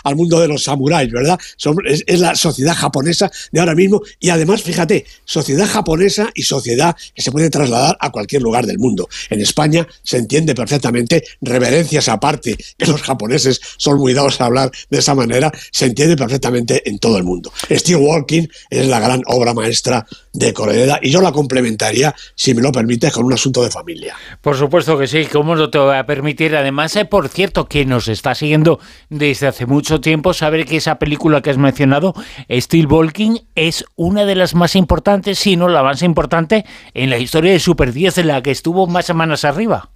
al 0.04 0.16
mundo 0.16 0.40
de 0.40 0.48
los 0.48 0.64
samuráis, 0.64 1.12
¿verdad? 1.12 1.38
es, 1.86 2.20
la 2.20 2.34
sociedad 2.34 2.74
japonesa 2.74 3.30
de 3.52 3.60
ahora 3.60 3.74
mismo 3.74 4.02
y 4.20 4.30
además, 4.30 4.62
fíjate, 4.62 5.04
sociedad 5.24 5.66
japonesa 5.66 6.30
y 6.34 6.43
sociedad 6.44 6.96
que 7.14 7.22
se 7.22 7.32
puede 7.32 7.50
trasladar 7.50 7.96
a 8.00 8.10
cualquier 8.10 8.42
lugar 8.42 8.66
del 8.66 8.78
mundo. 8.78 9.08
En 9.30 9.40
España 9.40 9.86
se 10.02 10.18
entiende 10.18 10.54
perfectamente, 10.54 11.24
reverencias 11.40 12.08
aparte, 12.08 12.56
que 12.76 12.86
los 12.86 13.02
japoneses 13.02 13.60
son 13.76 13.98
muy 13.98 14.14
dados 14.14 14.40
a 14.40 14.46
hablar 14.46 14.70
de 14.90 14.98
esa 14.98 15.14
manera, 15.14 15.52
se 15.72 15.86
entiende 15.86 16.16
perfectamente 16.16 16.88
en 16.88 16.98
todo 16.98 17.18
el 17.18 17.24
mundo. 17.24 17.52
Steel 17.70 17.98
Walking 17.98 18.46
es 18.70 18.86
la 18.86 19.00
gran 19.00 19.22
obra 19.26 19.54
maestra 19.54 20.06
de 20.32 20.52
Corea 20.52 20.98
y 21.00 21.10
yo 21.10 21.20
la 21.20 21.32
complementaría, 21.32 22.14
si 22.34 22.54
me 22.54 22.62
lo 22.62 22.72
permites, 22.72 23.12
con 23.12 23.24
un 23.24 23.32
asunto 23.32 23.62
de 23.62 23.70
familia. 23.70 24.16
Por 24.40 24.56
supuesto 24.56 24.98
que 24.98 25.06
sí, 25.06 25.26
¿cómo 25.26 25.54
no 25.54 25.70
te 25.70 25.78
voy 25.78 25.96
a 25.96 26.06
permitir? 26.06 26.56
Además, 26.56 26.96
eh, 26.96 27.04
por 27.04 27.28
cierto, 27.28 27.68
que 27.68 27.84
nos 27.84 28.08
está 28.08 28.34
siguiendo 28.34 28.80
desde 29.08 29.46
hace 29.46 29.66
mucho 29.66 30.00
tiempo, 30.00 30.34
saber 30.34 30.66
que 30.66 30.76
esa 30.76 30.98
película 30.98 31.40
que 31.40 31.50
has 31.50 31.58
mencionado, 31.58 32.14
Steel 32.50 32.86
Walking, 32.86 33.38
es 33.54 33.84
una 33.96 34.24
de 34.24 34.34
las 34.34 34.54
más 34.54 34.74
importantes, 34.74 35.38
si 35.38 35.56
no 35.56 35.68
la 35.68 35.82
más 35.82 36.02
importante, 36.02 36.33
en 36.94 37.10
la 37.10 37.18
historia 37.18 37.52
de 37.52 37.58
Super 37.58 37.92
10, 37.92 38.18
en 38.18 38.26
la 38.28 38.42
que 38.42 38.50
estuvo 38.50 38.86
más 38.86 39.06
semanas 39.06 39.44
arriba. 39.44 39.90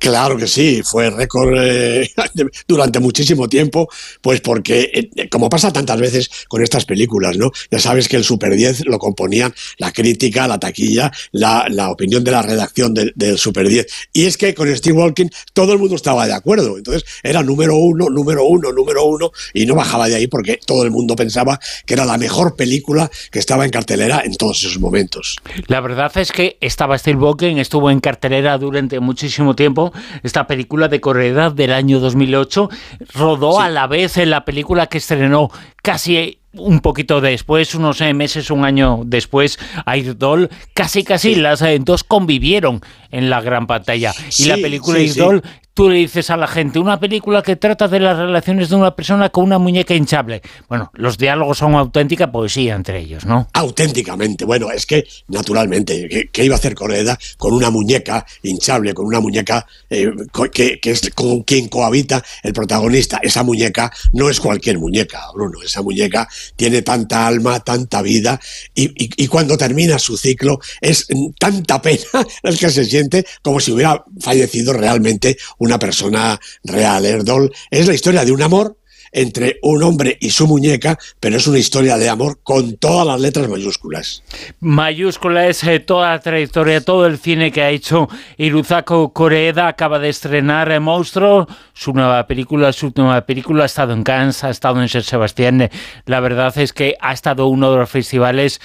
Claro 0.00 0.38
que 0.38 0.46
sí, 0.46 0.80
fue 0.82 1.10
récord 1.10 1.54
eh, 1.60 2.10
durante 2.66 3.00
muchísimo 3.00 3.50
tiempo, 3.50 3.86
pues 4.22 4.40
porque, 4.40 5.10
eh, 5.14 5.28
como 5.28 5.50
pasa 5.50 5.74
tantas 5.74 6.00
veces 6.00 6.30
con 6.48 6.62
estas 6.62 6.86
películas, 6.86 7.36
¿no? 7.36 7.50
Ya 7.70 7.78
sabes 7.78 8.08
que 8.08 8.16
el 8.16 8.24
Super 8.24 8.56
10 8.56 8.86
lo 8.86 8.98
componían 8.98 9.54
la 9.76 9.92
crítica, 9.92 10.48
la 10.48 10.58
taquilla, 10.58 11.12
la, 11.32 11.90
opinión 11.90 12.24
de 12.24 12.30
la 12.30 12.40
redacción 12.40 12.94
del, 12.94 13.12
Super 13.36 13.68
10. 13.68 13.86
Y 14.14 14.24
es 14.24 14.38
que 14.38 14.54
con 14.54 14.74
Steve 14.74 14.96
Walking 14.96 15.28
todo 15.52 15.74
el 15.74 15.78
mundo 15.78 15.96
estaba 15.96 16.26
de 16.26 16.32
acuerdo. 16.32 16.78
Entonces 16.78 17.04
era 17.22 17.42
número 17.42 17.76
uno, 17.76 18.08
número 18.08 18.46
uno, 18.46 18.72
número 18.72 19.04
uno, 19.04 19.32
y 19.52 19.66
no 19.66 19.74
bajaba 19.74 20.08
de 20.08 20.14
ahí 20.14 20.28
porque 20.28 20.58
todo 20.64 20.82
el 20.82 20.90
mundo 20.90 21.14
pensaba 21.14 21.60
que 21.84 21.92
era 21.92 22.06
la 22.06 22.16
mejor 22.16 22.56
película 22.56 23.10
que 23.30 23.38
estaba 23.38 23.66
en 23.66 23.70
cartelera 23.70 24.22
en 24.24 24.34
todos 24.36 24.62
esos 24.62 24.80
momentos. 24.80 25.36
La 25.66 25.82
verdad 25.82 26.10
es 26.16 26.32
que 26.32 26.56
estaba 26.62 26.96
Steve 26.96 27.18
Walking, 27.18 27.56
estuvo 27.56 27.90
en 27.90 28.00
cartelera 28.00 28.56
durante 28.56 28.98
muchísimo 28.98 29.54
tiempo 29.54 29.89
esta 30.22 30.46
película 30.46 30.88
de 30.88 31.00
Corredad 31.00 31.52
del 31.52 31.72
año 31.72 32.00
2008, 32.00 32.68
rodó 33.14 33.60
a 33.60 33.68
la 33.68 33.86
vez 33.86 34.16
en 34.16 34.30
la 34.30 34.44
película 34.44 34.86
que 34.86 34.98
estrenó 34.98 35.50
casi 35.82 36.40
un 36.52 36.80
poquito 36.80 37.20
después, 37.20 37.74
unos 37.74 38.00
meses, 38.14 38.50
un 38.50 38.64
año 38.64 39.02
después, 39.04 39.58
Airdol, 39.86 40.50
casi 40.74 41.04
casi 41.04 41.36
las 41.36 41.62
eh, 41.62 41.78
dos 41.80 42.02
convivieron 42.02 42.80
en 43.10 43.30
la 43.30 43.40
gran 43.40 43.66
pantalla. 43.66 44.12
y 44.38 44.44
la 44.44 44.56
película 44.56 44.98
Airdol 44.98 45.42
tú 45.80 45.88
le 45.88 45.96
dices 45.96 46.28
a 46.28 46.36
la 46.36 46.46
gente 46.46 46.78
una 46.78 47.00
película 47.00 47.42
que 47.42 47.56
trata 47.56 47.88
de 47.88 48.00
las 48.00 48.18
relaciones 48.18 48.68
de 48.68 48.76
una 48.76 48.94
persona 48.94 49.30
con 49.30 49.44
una 49.44 49.58
muñeca 49.58 49.94
hinchable. 49.94 50.42
Bueno, 50.68 50.90
los 50.92 51.16
diálogos 51.16 51.56
son 51.56 51.74
auténtica 51.74 52.30
poesía 52.30 52.74
entre 52.74 53.00
ellos, 53.00 53.24
¿no? 53.24 53.48
Auténticamente. 53.54 54.44
Bueno, 54.44 54.70
es 54.70 54.84
que, 54.84 55.06
naturalmente, 55.28 56.28
¿qué, 56.30 56.44
iba 56.44 56.54
a 56.54 56.58
hacer 56.58 56.74
Coreda 56.74 57.18
con 57.38 57.54
una 57.54 57.70
muñeca 57.70 58.26
hinchable, 58.42 58.92
con 58.92 59.06
una 59.06 59.20
muñeca 59.20 59.66
eh, 59.88 60.10
que, 60.52 60.78
es 60.82 61.10
con 61.14 61.44
quien 61.44 61.68
cohabita 61.68 62.22
el 62.42 62.52
protagonista? 62.52 63.18
Esa 63.22 63.42
muñeca 63.42 63.90
no 64.12 64.28
es 64.28 64.38
cualquier 64.38 64.78
muñeca, 64.78 65.22
Bruno. 65.32 65.62
Esa 65.64 65.80
muñeca 65.80 66.28
tiene 66.56 66.82
tanta 66.82 67.26
alma, 67.26 67.60
tanta 67.60 68.02
vida, 68.02 68.38
y, 68.74 68.92
y 68.96 69.26
cuando 69.28 69.56
termina 69.56 69.98
su 69.98 70.18
ciclo 70.18 70.60
es 70.82 71.06
tanta 71.38 71.80
pena 71.80 72.04
el 72.42 72.58
que 72.58 72.68
se 72.68 72.84
siente 72.84 72.99
como 73.42 73.60
si 73.60 73.72
hubiera 73.72 74.04
fallecido 74.20 74.72
realmente 74.72 75.38
un 75.58 75.70
una 75.70 75.78
persona 75.78 76.40
real. 76.64 77.06
Erdol 77.06 77.52
es 77.70 77.86
la 77.86 77.94
historia 77.94 78.24
de 78.24 78.32
un 78.32 78.42
amor 78.42 78.76
entre 79.12 79.58
un 79.62 79.82
hombre 79.82 80.16
y 80.20 80.30
su 80.30 80.46
muñeca, 80.46 80.96
pero 81.18 81.36
es 81.36 81.46
una 81.46 81.58
historia 81.58 81.96
de 81.96 82.08
amor 82.08 82.40
con 82.42 82.76
todas 82.76 83.06
las 83.06 83.20
letras 83.20 83.48
mayúsculas. 83.48 84.22
Mayúscula 84.60 85.48
es 85.48 85.62
eh, 85.64 85.80
toda 85.80 86.10
la 86.10 86.20
trayectoria, 86.20 86.80
todo 86.80 87.06
el 87.06 87.18
cine 87.18 87.50
que 87.50 87.62
ha 87.62 87.70
hecho 87.70 88.08
Iruzako 88.36 89.12
Koreeda. 89.12 89.68
Acaba 89.68 89.98
de 89.98 90.08
estrenar 90.08 90.70
eh, 90.70 90.80
Monstruo, 90.80 91.48
su 91.72 91.92
nueva 91.92 92.26
película, 92.26 92.72
su 92.72 92.86
última 92.86 93.20
película. 93.26 93.64
Ha 93.64 93.66
estado 93.66 93.92
en 93.92 94.04
Cannes, 94.04 94.44
ha 94.44 94.50
estado 94.50 94.80
en 94.80 94.88
San 94.88 95.02
Sebastián. 95.02 95.70
La 96.06 96.20
verdad 96.20 96.56
es 96.58 96.72
que 96.72 96.96
ha 97.00 97.12
estado 97.12 97.46
uno 97.46 97.70
de 97.72 97.78
los 97.78 97.90
festivales, 97.90 98.60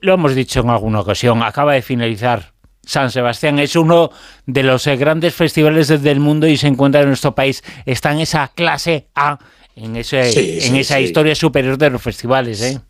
lo 0.00 0.14
hemos 0.14 0.34
dicho 0.34 0.60
en 0.60 0.70
alguna 0.70 1.00
ocasión, 1.00 1.42
acaba 1.42 1.74
de 1.74 1.82
finalizar 1.82 2.52
San 2.84 3.10
Sebastián 3.10 3.58
es 3.58 3.76
uno 3.76 4.10
de 4.46 4.62
los 4.62 4.86
eh, 4.86 4.96
grandes 4.96 5.34
festivales 5.34 5.88
del 5.88 6.20
mundo 6.20 6.46
y 6.46 6.56
se 6.56 6.66
encuentra 6.66 7.02
en 7.02 7.08
nuestro 7.08 7.34
país. 7.34 7.62
Está 7.86 8.12
en 8.12 8.20
esa 8.20 8.48
clase 8.48 9.08
A, 9.14 9.38
en, 9.76 9.96
ese, 9.96 10.66
en 10.66 10.76
esa 10.76 11.00
historia 11.00 11.34
superior 11.34 11.78
de 11.78 11.90
los 11.90 12.02
festivales. 12.02 12.60
¿eh? 12.62 12.80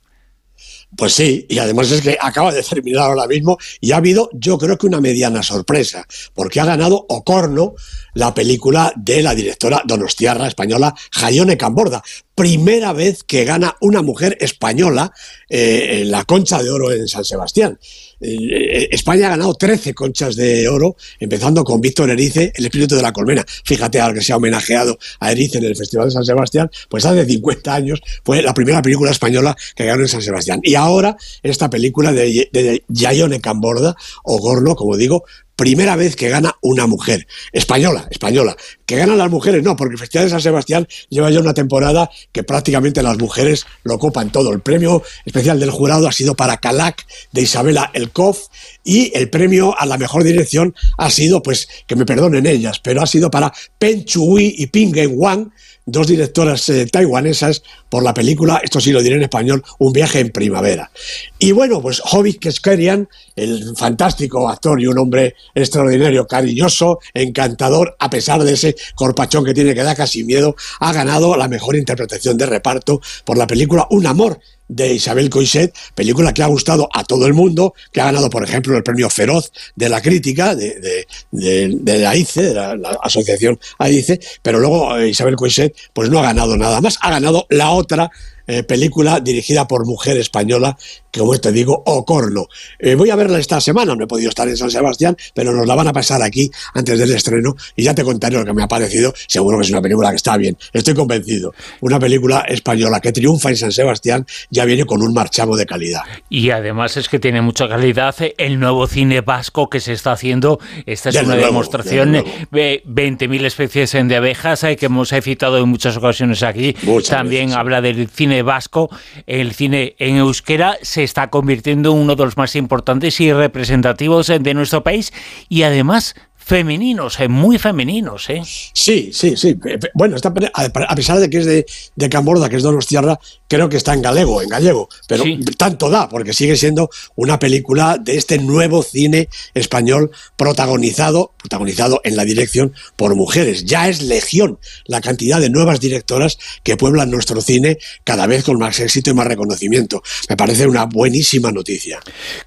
Pues 0.97 1.12
sí, 1.12 1.47
y 1.49 1.59
además 1.59 1.90
es 1.92 2.02
que 2.02 2.18
acaba 2.20 2.52
de 2.52 2.62
terminar 2.62 3.04
ahora 3.04 3.28
mismo 3.28 3.59
y 3.80 3.92
ha 3.92 3.99
habido, 3.99 4.28
yo 4.32 4.59
creo 4.59 4.76
que 4.76 4.88
una 4.88 5.00
mediana 5.00 5.42
sorpresa, 5.42 6.04
porque 6.35 6.59
ha 6.61 6.64
ganado 6.64 7.06
Ocorno, 7.09 7.75
la 8.14 8.35
película 8.35 8.92
de 8.97 9.23
la 9.23 9.35
directora 9.35 9.82
donostiarra 9.85 10.49
española 10.49 10.94
Jayone 11.12 11.56
Camborda. 11.56 12.02
Primera 12.35 12.92
vez 12.92 13.23
que 13.23 13.44
gana 13.44 13.76
una 13.80 14.02
mujer 14.02 14.37
española 14.40 15.12
eh, 15.49 16.00
en 16.00 16.11
la 16.11 16.25
concha 16.25 16.61
de 16.61 16.70
oro 16.70 16.90
en 16.90 17.06
San 17.06 17.25
Sebastián. 17.25 17.78
Eh, 18.21 18.89
España 18.91 19.27
ha 19.27 19.31
ganado 19.31 19.55
13 19.55 19.95
conchas 19.95 20.37
de 20.37 20.69
oro, 20.69 20.97
empezando 21.19 21.65
con 21.65 21.81
Víctor 21.81 22.11
Erice, 22.11 22.53
el 22.55 22.65
espíritu 22.65 22.97
de 22.97 23.03
la 23.03 23.12
colmena. 23.12 23.45
Fíjate, 23.65 24.00
ahora 24.00 24.15
que 24.15 24.23
se 24.23 24.33
ha 24.33 24.37
homenajeado 24.37 24.99
a 25.21 25.33
Erice 25.33 25.59
en 25.59 25.65
el 25.65 25.77
Festival 25.77 26.09
de 26.09 26.12
San 26.12 26.25
Sebastián, 26.25 26.71
pues 26.89 27.05
hace 27.05 27.25
50 27.25 27.75
años 27.75 28.00
fue 28.25 28.43
la 28.43 28.55
primera 28.55 28.83
película 28.83 29.11
española 29.11 29.57
que 29.75 29.85
ganó 29.85 30.03
en 30.03 30.09
San 30.09 30.23
Sebastián. 30.23 30.61
Y 30.62 30.75
ahora 30.75 31.17
esta 31.43 31.71
película 31.71 32.12
de, 32.12 32.49
de 32.53 32.85
Yayone 32.89 33.41
Camborda, 33.41 33.97
o 34.25 34.39
Gorno, 34.39 34.77
como 34.77 34.97
digo, 34.97 35.25
primera 35.61 35.95
vez 35.95 36.17
que 36.17 36.31
gana 36.31 36.57
una 36.62 36.87
mujer, 36.87 37.26
española, 37.52 38.09
española. 38.11 38.57
Que 38.87 38.97
ganan 38.97 39.19
las 39.19 39.31
mujeres, 39.31 39.62
no, 39.62 39.76
porque 39.76 39.93
el 39.93 39.99
Festival 39.99 40.25
de 40.25 40.31
San 40.31 40.40
Sebastián 40.40 40.88
lleva 41.11 41.31
ya 41.31 41.38
una 41.38 41.52
temporada 41.52 42.11
que 42.33 42.43
prácticamente 42.43 43.02
las 43.02 43.19
mujeres 43.19 43.67
lo 43.83 43.97
ocupan 43.97 44.33
todo. 44.33 44.55
El 44.55 44.61
premio 44.61 45.02
especial 45.26 45.61
del 45.61 45.71
jurado 45.71 46.09
ha 46.09 46.12
sido 46.12 46.35
para 46.35 46.57
Calac 46.57 47.05
de 47.33 47.43
Isabela 47.43 47.90
Elkoff 47.93 48.47
y 48.85 49.12
el 49.14 49.29
premio 49.29 49.79
a 49.79 49.85
la 49.85 49.99
mejor 49.99 50.25
dirección 50.25 50.75
ha 50.97 51.11
sido, 51.11 51.43
pues, 51.43 51.69
que 51.87 51.95
me 51.95 52.07
perdonen 52.07 52.47
ellas, 52.47 52.81
pero 52.83 53.02
ha 53.02 53.07
sido 53.07 53.31
para 53.31 53.52
Pen 53.79 54.07
Chui 54.07 54.55
y 54.57 54.69
Ping 54.69 54.95
Wang, 55.11 55.50
dos 55.90 56.06
directoras 56.06 56.68
eh, 56.68 56.87
taiwanesas 56.87 57.62
por 57.88 58.02
la 58.02 58.14
película, 58.14 58.61
esto 58.62 58.80
sí 58.80 58.92
lo 58.92 59.02
diré 59.02 59.16
en 59.16 59.23
español, 59.23 59.64
Un 59.78 59.92
viaje 59.92 60.20
en 60.20 60.30
primavera. 60.30 60.90
Y 61.38 61.52
bueno, 61.52 61.80
pues 61.80 62.00
Hobbit 62.04 62.40
Keskerian, 62.40 63.09
el 63.37 63.75
fantástico 63.76 64.49
actor 64.49 64.80
y 64.80 64.87
un 64.87 64.99
hombre 64.99 65.35
extraordinario, 65.54 66.26
cariñoso, 66.26 67.00
encantador, 67.14 67.97
a 67.99 68.11
pesar 68.11 68.42
de 68.42 68.52
ese 68.52 68.76
corpachón 68.94 69.44
que 69.44 69.54
tiene 69.54 69.75
que 69.75 69.82
da 69.82 69.94
casi 69.94 70.25
miedo, 70.25 70.56
ha 70.80 70.92
ganado 70.92 71.37
la 71.37 71.49
mejor 71.49 71.76
interpretación 71.76 72.37
de 72.37 72.47
reparto 72.47 73.00
por 73.25 73.38
la 73.38 73.47
película 73.47 73.87
Un 73.90 74.06
amor 74.06 74.40
de 74.71 74.95
Isabel 74.95 75.29
Coixet, 75.29 75.75
película 75.95 76.33
que 76.33 76.43
ha 76.43 76.47
gustado 76.47 76.89
a 76.95 77.03
todo 77.03 77.27
el 77.27 77.35
mundo, 77.35 77.75
que 77.93 78.00
ha 78.00 78.05
ganado, 78.05 78.31
por 78.31 78.45
ejemplo, 78.45 78.77
el 78.77 78.85
premio 78.85 79.11
Feroz 79.11 79.53
de 79.75 79.89
la 79.89 80.00
crítica 80.00 80.55
de, 80.55 81.07
de, 81.33 81.99
la 81.99 82.17
ICE, 82.17 82.43
de 82.43 82.55
la, 82.55 82.99
asociación 83.03 83.59
AICE, 83.79 84.21
pero 84.43 84.61
luego 84.61 84.97
eh, 84.97 85.09
Isabel 85.09 85.35
Coixet 85.37 85.75
pues 85.93 86.09
no 86.09 86.21
ha 86.21 86.23
ganado 86.23 86.57
nada 86.57 86.81
más, 86.81 86.99
ha 87.00 87.11
ganado 87.11 87.47
la 87.50 87.71
otra 87.71 88.11
eh, 88.47 88.62
película 88.62 89.21
dirigida 89.21 89.67
por 89.67 89.87
mujer 89.87 90.17
española, 90.17 90.79
que 91.11 91.21
como 91.21 91.38
te 91.38 91.52
digo, 91.52 91.83
Ocorno. 91.87 92.47
Eh, 92.79 92.95
voy 92.95 93.11
a 93.11 93.17
verla 93.17 93.38
esta 93.38 93.61
semana, 93.61 93.95
no 93.95 94.05
he 94.05 94.07
podido 94.07 94.29
estar 94.29 94.49
en 94.49 94.57
San 94.57 94.71
Sebastián, 94.71 95.17
pero 95.35 95.52
nos 95.52 95.67
la 95.67 95.75
van 95.75 95.88
a 95.88 95.93
pasar 95.93 96.23
aquí 96.23 96.50
antes 96.75 96.99
del 96.99 97.12
estreno 97.12 97.55
y 97.76 97.85
ya 97.85 97.95
te 97.95 98.05
contaré 98.05 98.37
lo 98.37 98.45
que 98.45 98.52
me 98.52 98.62
ha 98.62 98.69
parecido. 98.69 99.12
Seguro 99.26 99.59
que 99.59 99.64
es 99.64 99.71
una 99.71 99.83
película 99.83 100.11
que 100.11 100.17
está 100.17 100.37
bien, 100.37 100.57
estoy 100.73 100.95
convencido. 100.95 101.55
Una 101.81 101.99
película 101.99 102.40
española 102.49 103.00
que 103.00 103.12
triunfa 103.12 103.50
en 103.50 103.57
San 103.57 103.73
Sebastián 103.73 104.26
ya 104.50 104.64
viene 104.64 104.85
con 104.85 105.02
un 105.02 105.12
marchamo 105.12 105.57
de 105.57 105.67
calidad. 105.67 106.02
Y 106.29 106.50
además 106.50 106.97
es 106.97 107.09
que 107.09 107.19
tiene 107.19 107.40
mucha 107.40 107.69
calidad 107.69 108.14
el 108.38 108.59
nuevo 108.59 108.87
cine 108.87 109.21
vasco 109.21 109.69
que 109.69 109.81
se 109.81 109.93
está 109.93 110.12
haciendo. 110.12 110.59
Esta 110.87 111.11
es 111.11 111.23
una 111.23 111.37
demostración 111.37 112.12
de 112.12 112.83
20.000 112.85 113.45
especies 113.45 113.93
de 113.93 114.17
abejas 114.17 114.64
eh, 114.64 114.76
que 114.76 114.87
hemos 114.87 115.11
citado 115.11 115.59
en 115.59 115.69
muchas 115.69 115.97
ocasiones 115.97 116.43
aquí. 116.43 116.75
También 117.09 117.52
habla 117.52 117.81
del 117.81 118.09
cine 118.09 118.43
vasco, 118.43 118.90
el 119.26 119.52
cine 119.52 119.95
en 119.99 120.17
euskera, 120.17 120.79
se 120.83 121.00
está 121.02 121.30
convirtiendo 121.30 121.92
en 121.92 121.99
uno 121.99 122.16
de 122.16 122.25
los 122.25 122.37
más 122.37 122.57
importantes 122.57 123.21
y 123.21 123.33
representativos 123.33 124.28
de 124.28 124.54
nuestro 124.54 124.83
país 124.83 125.12
y 125.49 125.62
además 125.62 126.14
femeninos, 126.50 127.21
eh, 127.21 127.28
muy 127.28 127.59
femeninos, 127.59 128.28
¿eh? 128.28 128.42
Sí, 128.45 129.11
sí, 129.12 129.37
sí. 129.37 129.57
Bueno, 129.95 130.16
está, 130.16 130.33
a 130.54 130.95
pesar 130.97 131.19
de 131.21 131.30
que 131.30 131.38
es 131.38 131.47
de, 131.47 131.66
de 131.95 132.09
Camborda, 132.09 132.49
que 132.49 132.57
es 132.57 132.62
Donostiarra, 132.62 133.21
creo 133.50 133.69
que 133.69 133.76
está 133.76 133.95
en 133.95 134.00
galego, 134.00 134.40
en 134.40 134.49
gallego, 134.49 134.88
pero 135.09 135.25
tanto 135.59 135.90
da, 135.90 136.09
porque 136.09 136.33
sigue 136.33 136.57
siendo 136.57 136.88
una 137.16 137.40
película 137.40 137.99
de 138.00 138.16
este 138.16 138.38
nuevo 138.38 138.85
cine 138.85 139.28
español 139.54 140.12
protagonizado, 140.37 141.33
protagonizado 141.37 142.00
en 142.04 142.14
la 142.14 142.25
dirección 142.25 142.73
por 142.95 143.16
mujeres. 143.16 143.64
Ya 143.64 143.88
es 143.88 144.02
legión 144.02 144.61
la 144.85 145.00
cantidad 145.00 145.40
de 145.40 145.50
nuevas 145.50 145.80
directoras 145.80 146.38
que 146.62 146.76
pueblan 146.76 147.11
nuestro 147.11 147.40
cine 147.40 147.78
cada 148.04 148.28
vez 148.28 148.45
con 148.45 148.57
más 148.57 148.78
éxito 148.78 149.11
y 149.11 149.14
más 149.14 149.26
reconocimiento. 149.26 150.00
Me 150.28 150.37
parece 150.37 150.69
una 150.69 150.85
buenísima 150.85 151.50
noticia. 151.50 151.99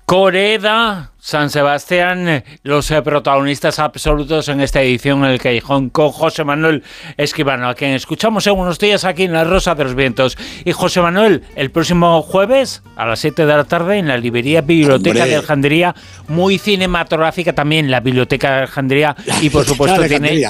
Coreda, 0.06 1.14
San 1.20 1.50
Sebastián, 1.50 2.44
los 2.64 2.92
eh, 2.92 3.02
protagonistas 3.02 3.80
absolutos 3.80 4.50
en 4.50 4.60
esta 4.60 4.82
edición 4.82 5.24
en 5.24 5.32
el 5.32 5.40
Callejón 5.40 5.90
con 5.90 6.12
José 6.12 6.44
Manuel 6.44 6.84
Esquivano, 7.16 7.70
a 7.70 7.76
quien 7.76 7.92
escuchamos 7.92 8.46
en 8.46 8.60
unos 8.60 8.78
días 8.78 9.06
aquí 9.06 9.24
en 9.24 9.32
La 9.32 9.46
Rosa 9.46 9.74
de 9.74 9.86
los 9.86 9.96
Vientos. 9.96 10.38
Y 10.66 10.74
José 10.74 10.93
Manuel, 11.02 11.44
el 11.56 11.72
próximo 11.72 12.22
jueves 12.22 12.84
a 12.96 13.06
las 13.06 13.20
7 13.20 13.46
de 13.46 13.54
la 13.54 13.64
tarde 13.64 13.98
en 13.98 14.08
la 14.08 14.18
librería 14.18 14.62
Biblioteca 14.62 15.26
de 15.26 15.36
Alejandría, 15.36 15.96
muy 16.28 16.58
cinematográfica 16.58 17.54
también 17.54 17.90
la 17.90 18.00
Biblioteca 18.00 18.50
de 18.50 18.58
Alejandría 18.60 19.16
y 19.42 19.50
por 19.50 19.66
supuesto 19.68 20.04
tiene, 20.04 20.44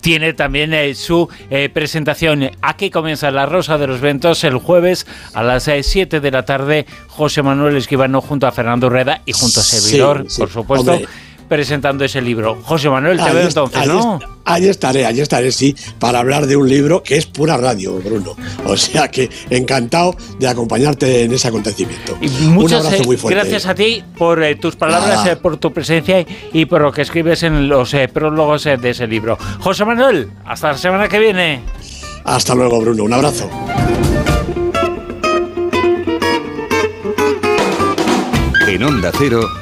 tiene 0.00 0.32
también 0.34 0.74
eh, 0.74 0.94
su 0.94 1.28
eh, 1.50 1.68
presentación. 1.72 2.50
Aquí 2.60 2.90
comienza 2.90 3.30
La 3.30 3.46
Rosa 3.46 3.78
de 3.78 3.86
los 3.86 4.00
Vientos 4.00 4.44
el 4.44 4.58
jueves 4.58 5.06
a 5.34 5.42
las 5.42 5.68
7 5.80 6.20
de 6.20 6.30
la 6.30 6.44
tarde. 6.44 6.86
José 7.08 7.42
Manuel 7.42 7.76
Esquivano 7.76 8.20
junto 8.20 8.46
a 8.46 8.52
Fernando 8.52 8.88
Rueda 8.88 9.22
y 9.26 9.32
junto 9.32 9.60
a 9.60 9.62
Sevilla 9.62 10.24
por 10.36 10.50
supuesto. 10.50 10.98
Presentando 11.52 12.02
ese 12.02 12.22
libro. 12.22 12.58
José 12.62 12.88
Manuel, 12.88 13.20
te 13.22 13.30
veo 13.30 13.46
entonces, 13.46 13.86
¿no? 13.86 14.18
Allí 14.46 14.68
estaré, 14.68 15.04
allí 15.04 15.20
estaré, 15.20 15.52
sí, 15.52 15.76
para 15.98 16.20
hablar 16.20 16.46
de 16.46 16.56
un 16.56 16.66
libro 16.66 17.02
que 17.02 17.18
es 17.18 17.26
pura 17.26 17.58
radio, 17.58 17.98
Bruno. 17.98 18.34
O 18.64 18.74
sea 18.74 19.08
que 19.08 19.28
encantado 19.50 20.16
de 20.38 20.48
acompañarte 20.48 21.24
en 21.24 21.32
ese 21.34 21.48
acontecimiento. 21.48 22.16
Y 22.22 22.30
muchas 22.46 22.86
un 23.00 23.04
muy 23.06 23.18
fuerte. 23.18 23.38
gracias 23.38 23.66
a 23.66 23.74
ti 23.74 24.02
por 24.16 24.42
eh, 24.42 24.54
tus 24.54 24.76
palabras, 24.76 25.26
eh, 25.26 25.36
por 25.36 25.58
tu 25.58 25.74
presencia 25.74 26.24
y 26.54 26.64
por 26.64 26.80
lo 26.80 26.90
que 26.90 27.02
escribes 27.02 27.42
en 27.42 27.68
los 27.68 27.92
eh, 27.92 28.08
prólogos 28.08 28.64
de 28.64 28.88
ese 28.88 29.06
libro. 29.06 29.36
José 29.60 29.84
Manuel, 29.84 30.30
hasta 30.46 30.68
la 30.68 30.78
semana 30.78 31.06
que 31.06 31.18
viene. 31.18 31.60
Hasta 32.24 32.54
luego, 32.54 32.80
Bruno. 32.80 33.04
Un 33.04 33.12
abrazo. 33.12 33.50
En 38.66 38.82
Onda 38.82 39.12
Cero. 39.18 39.61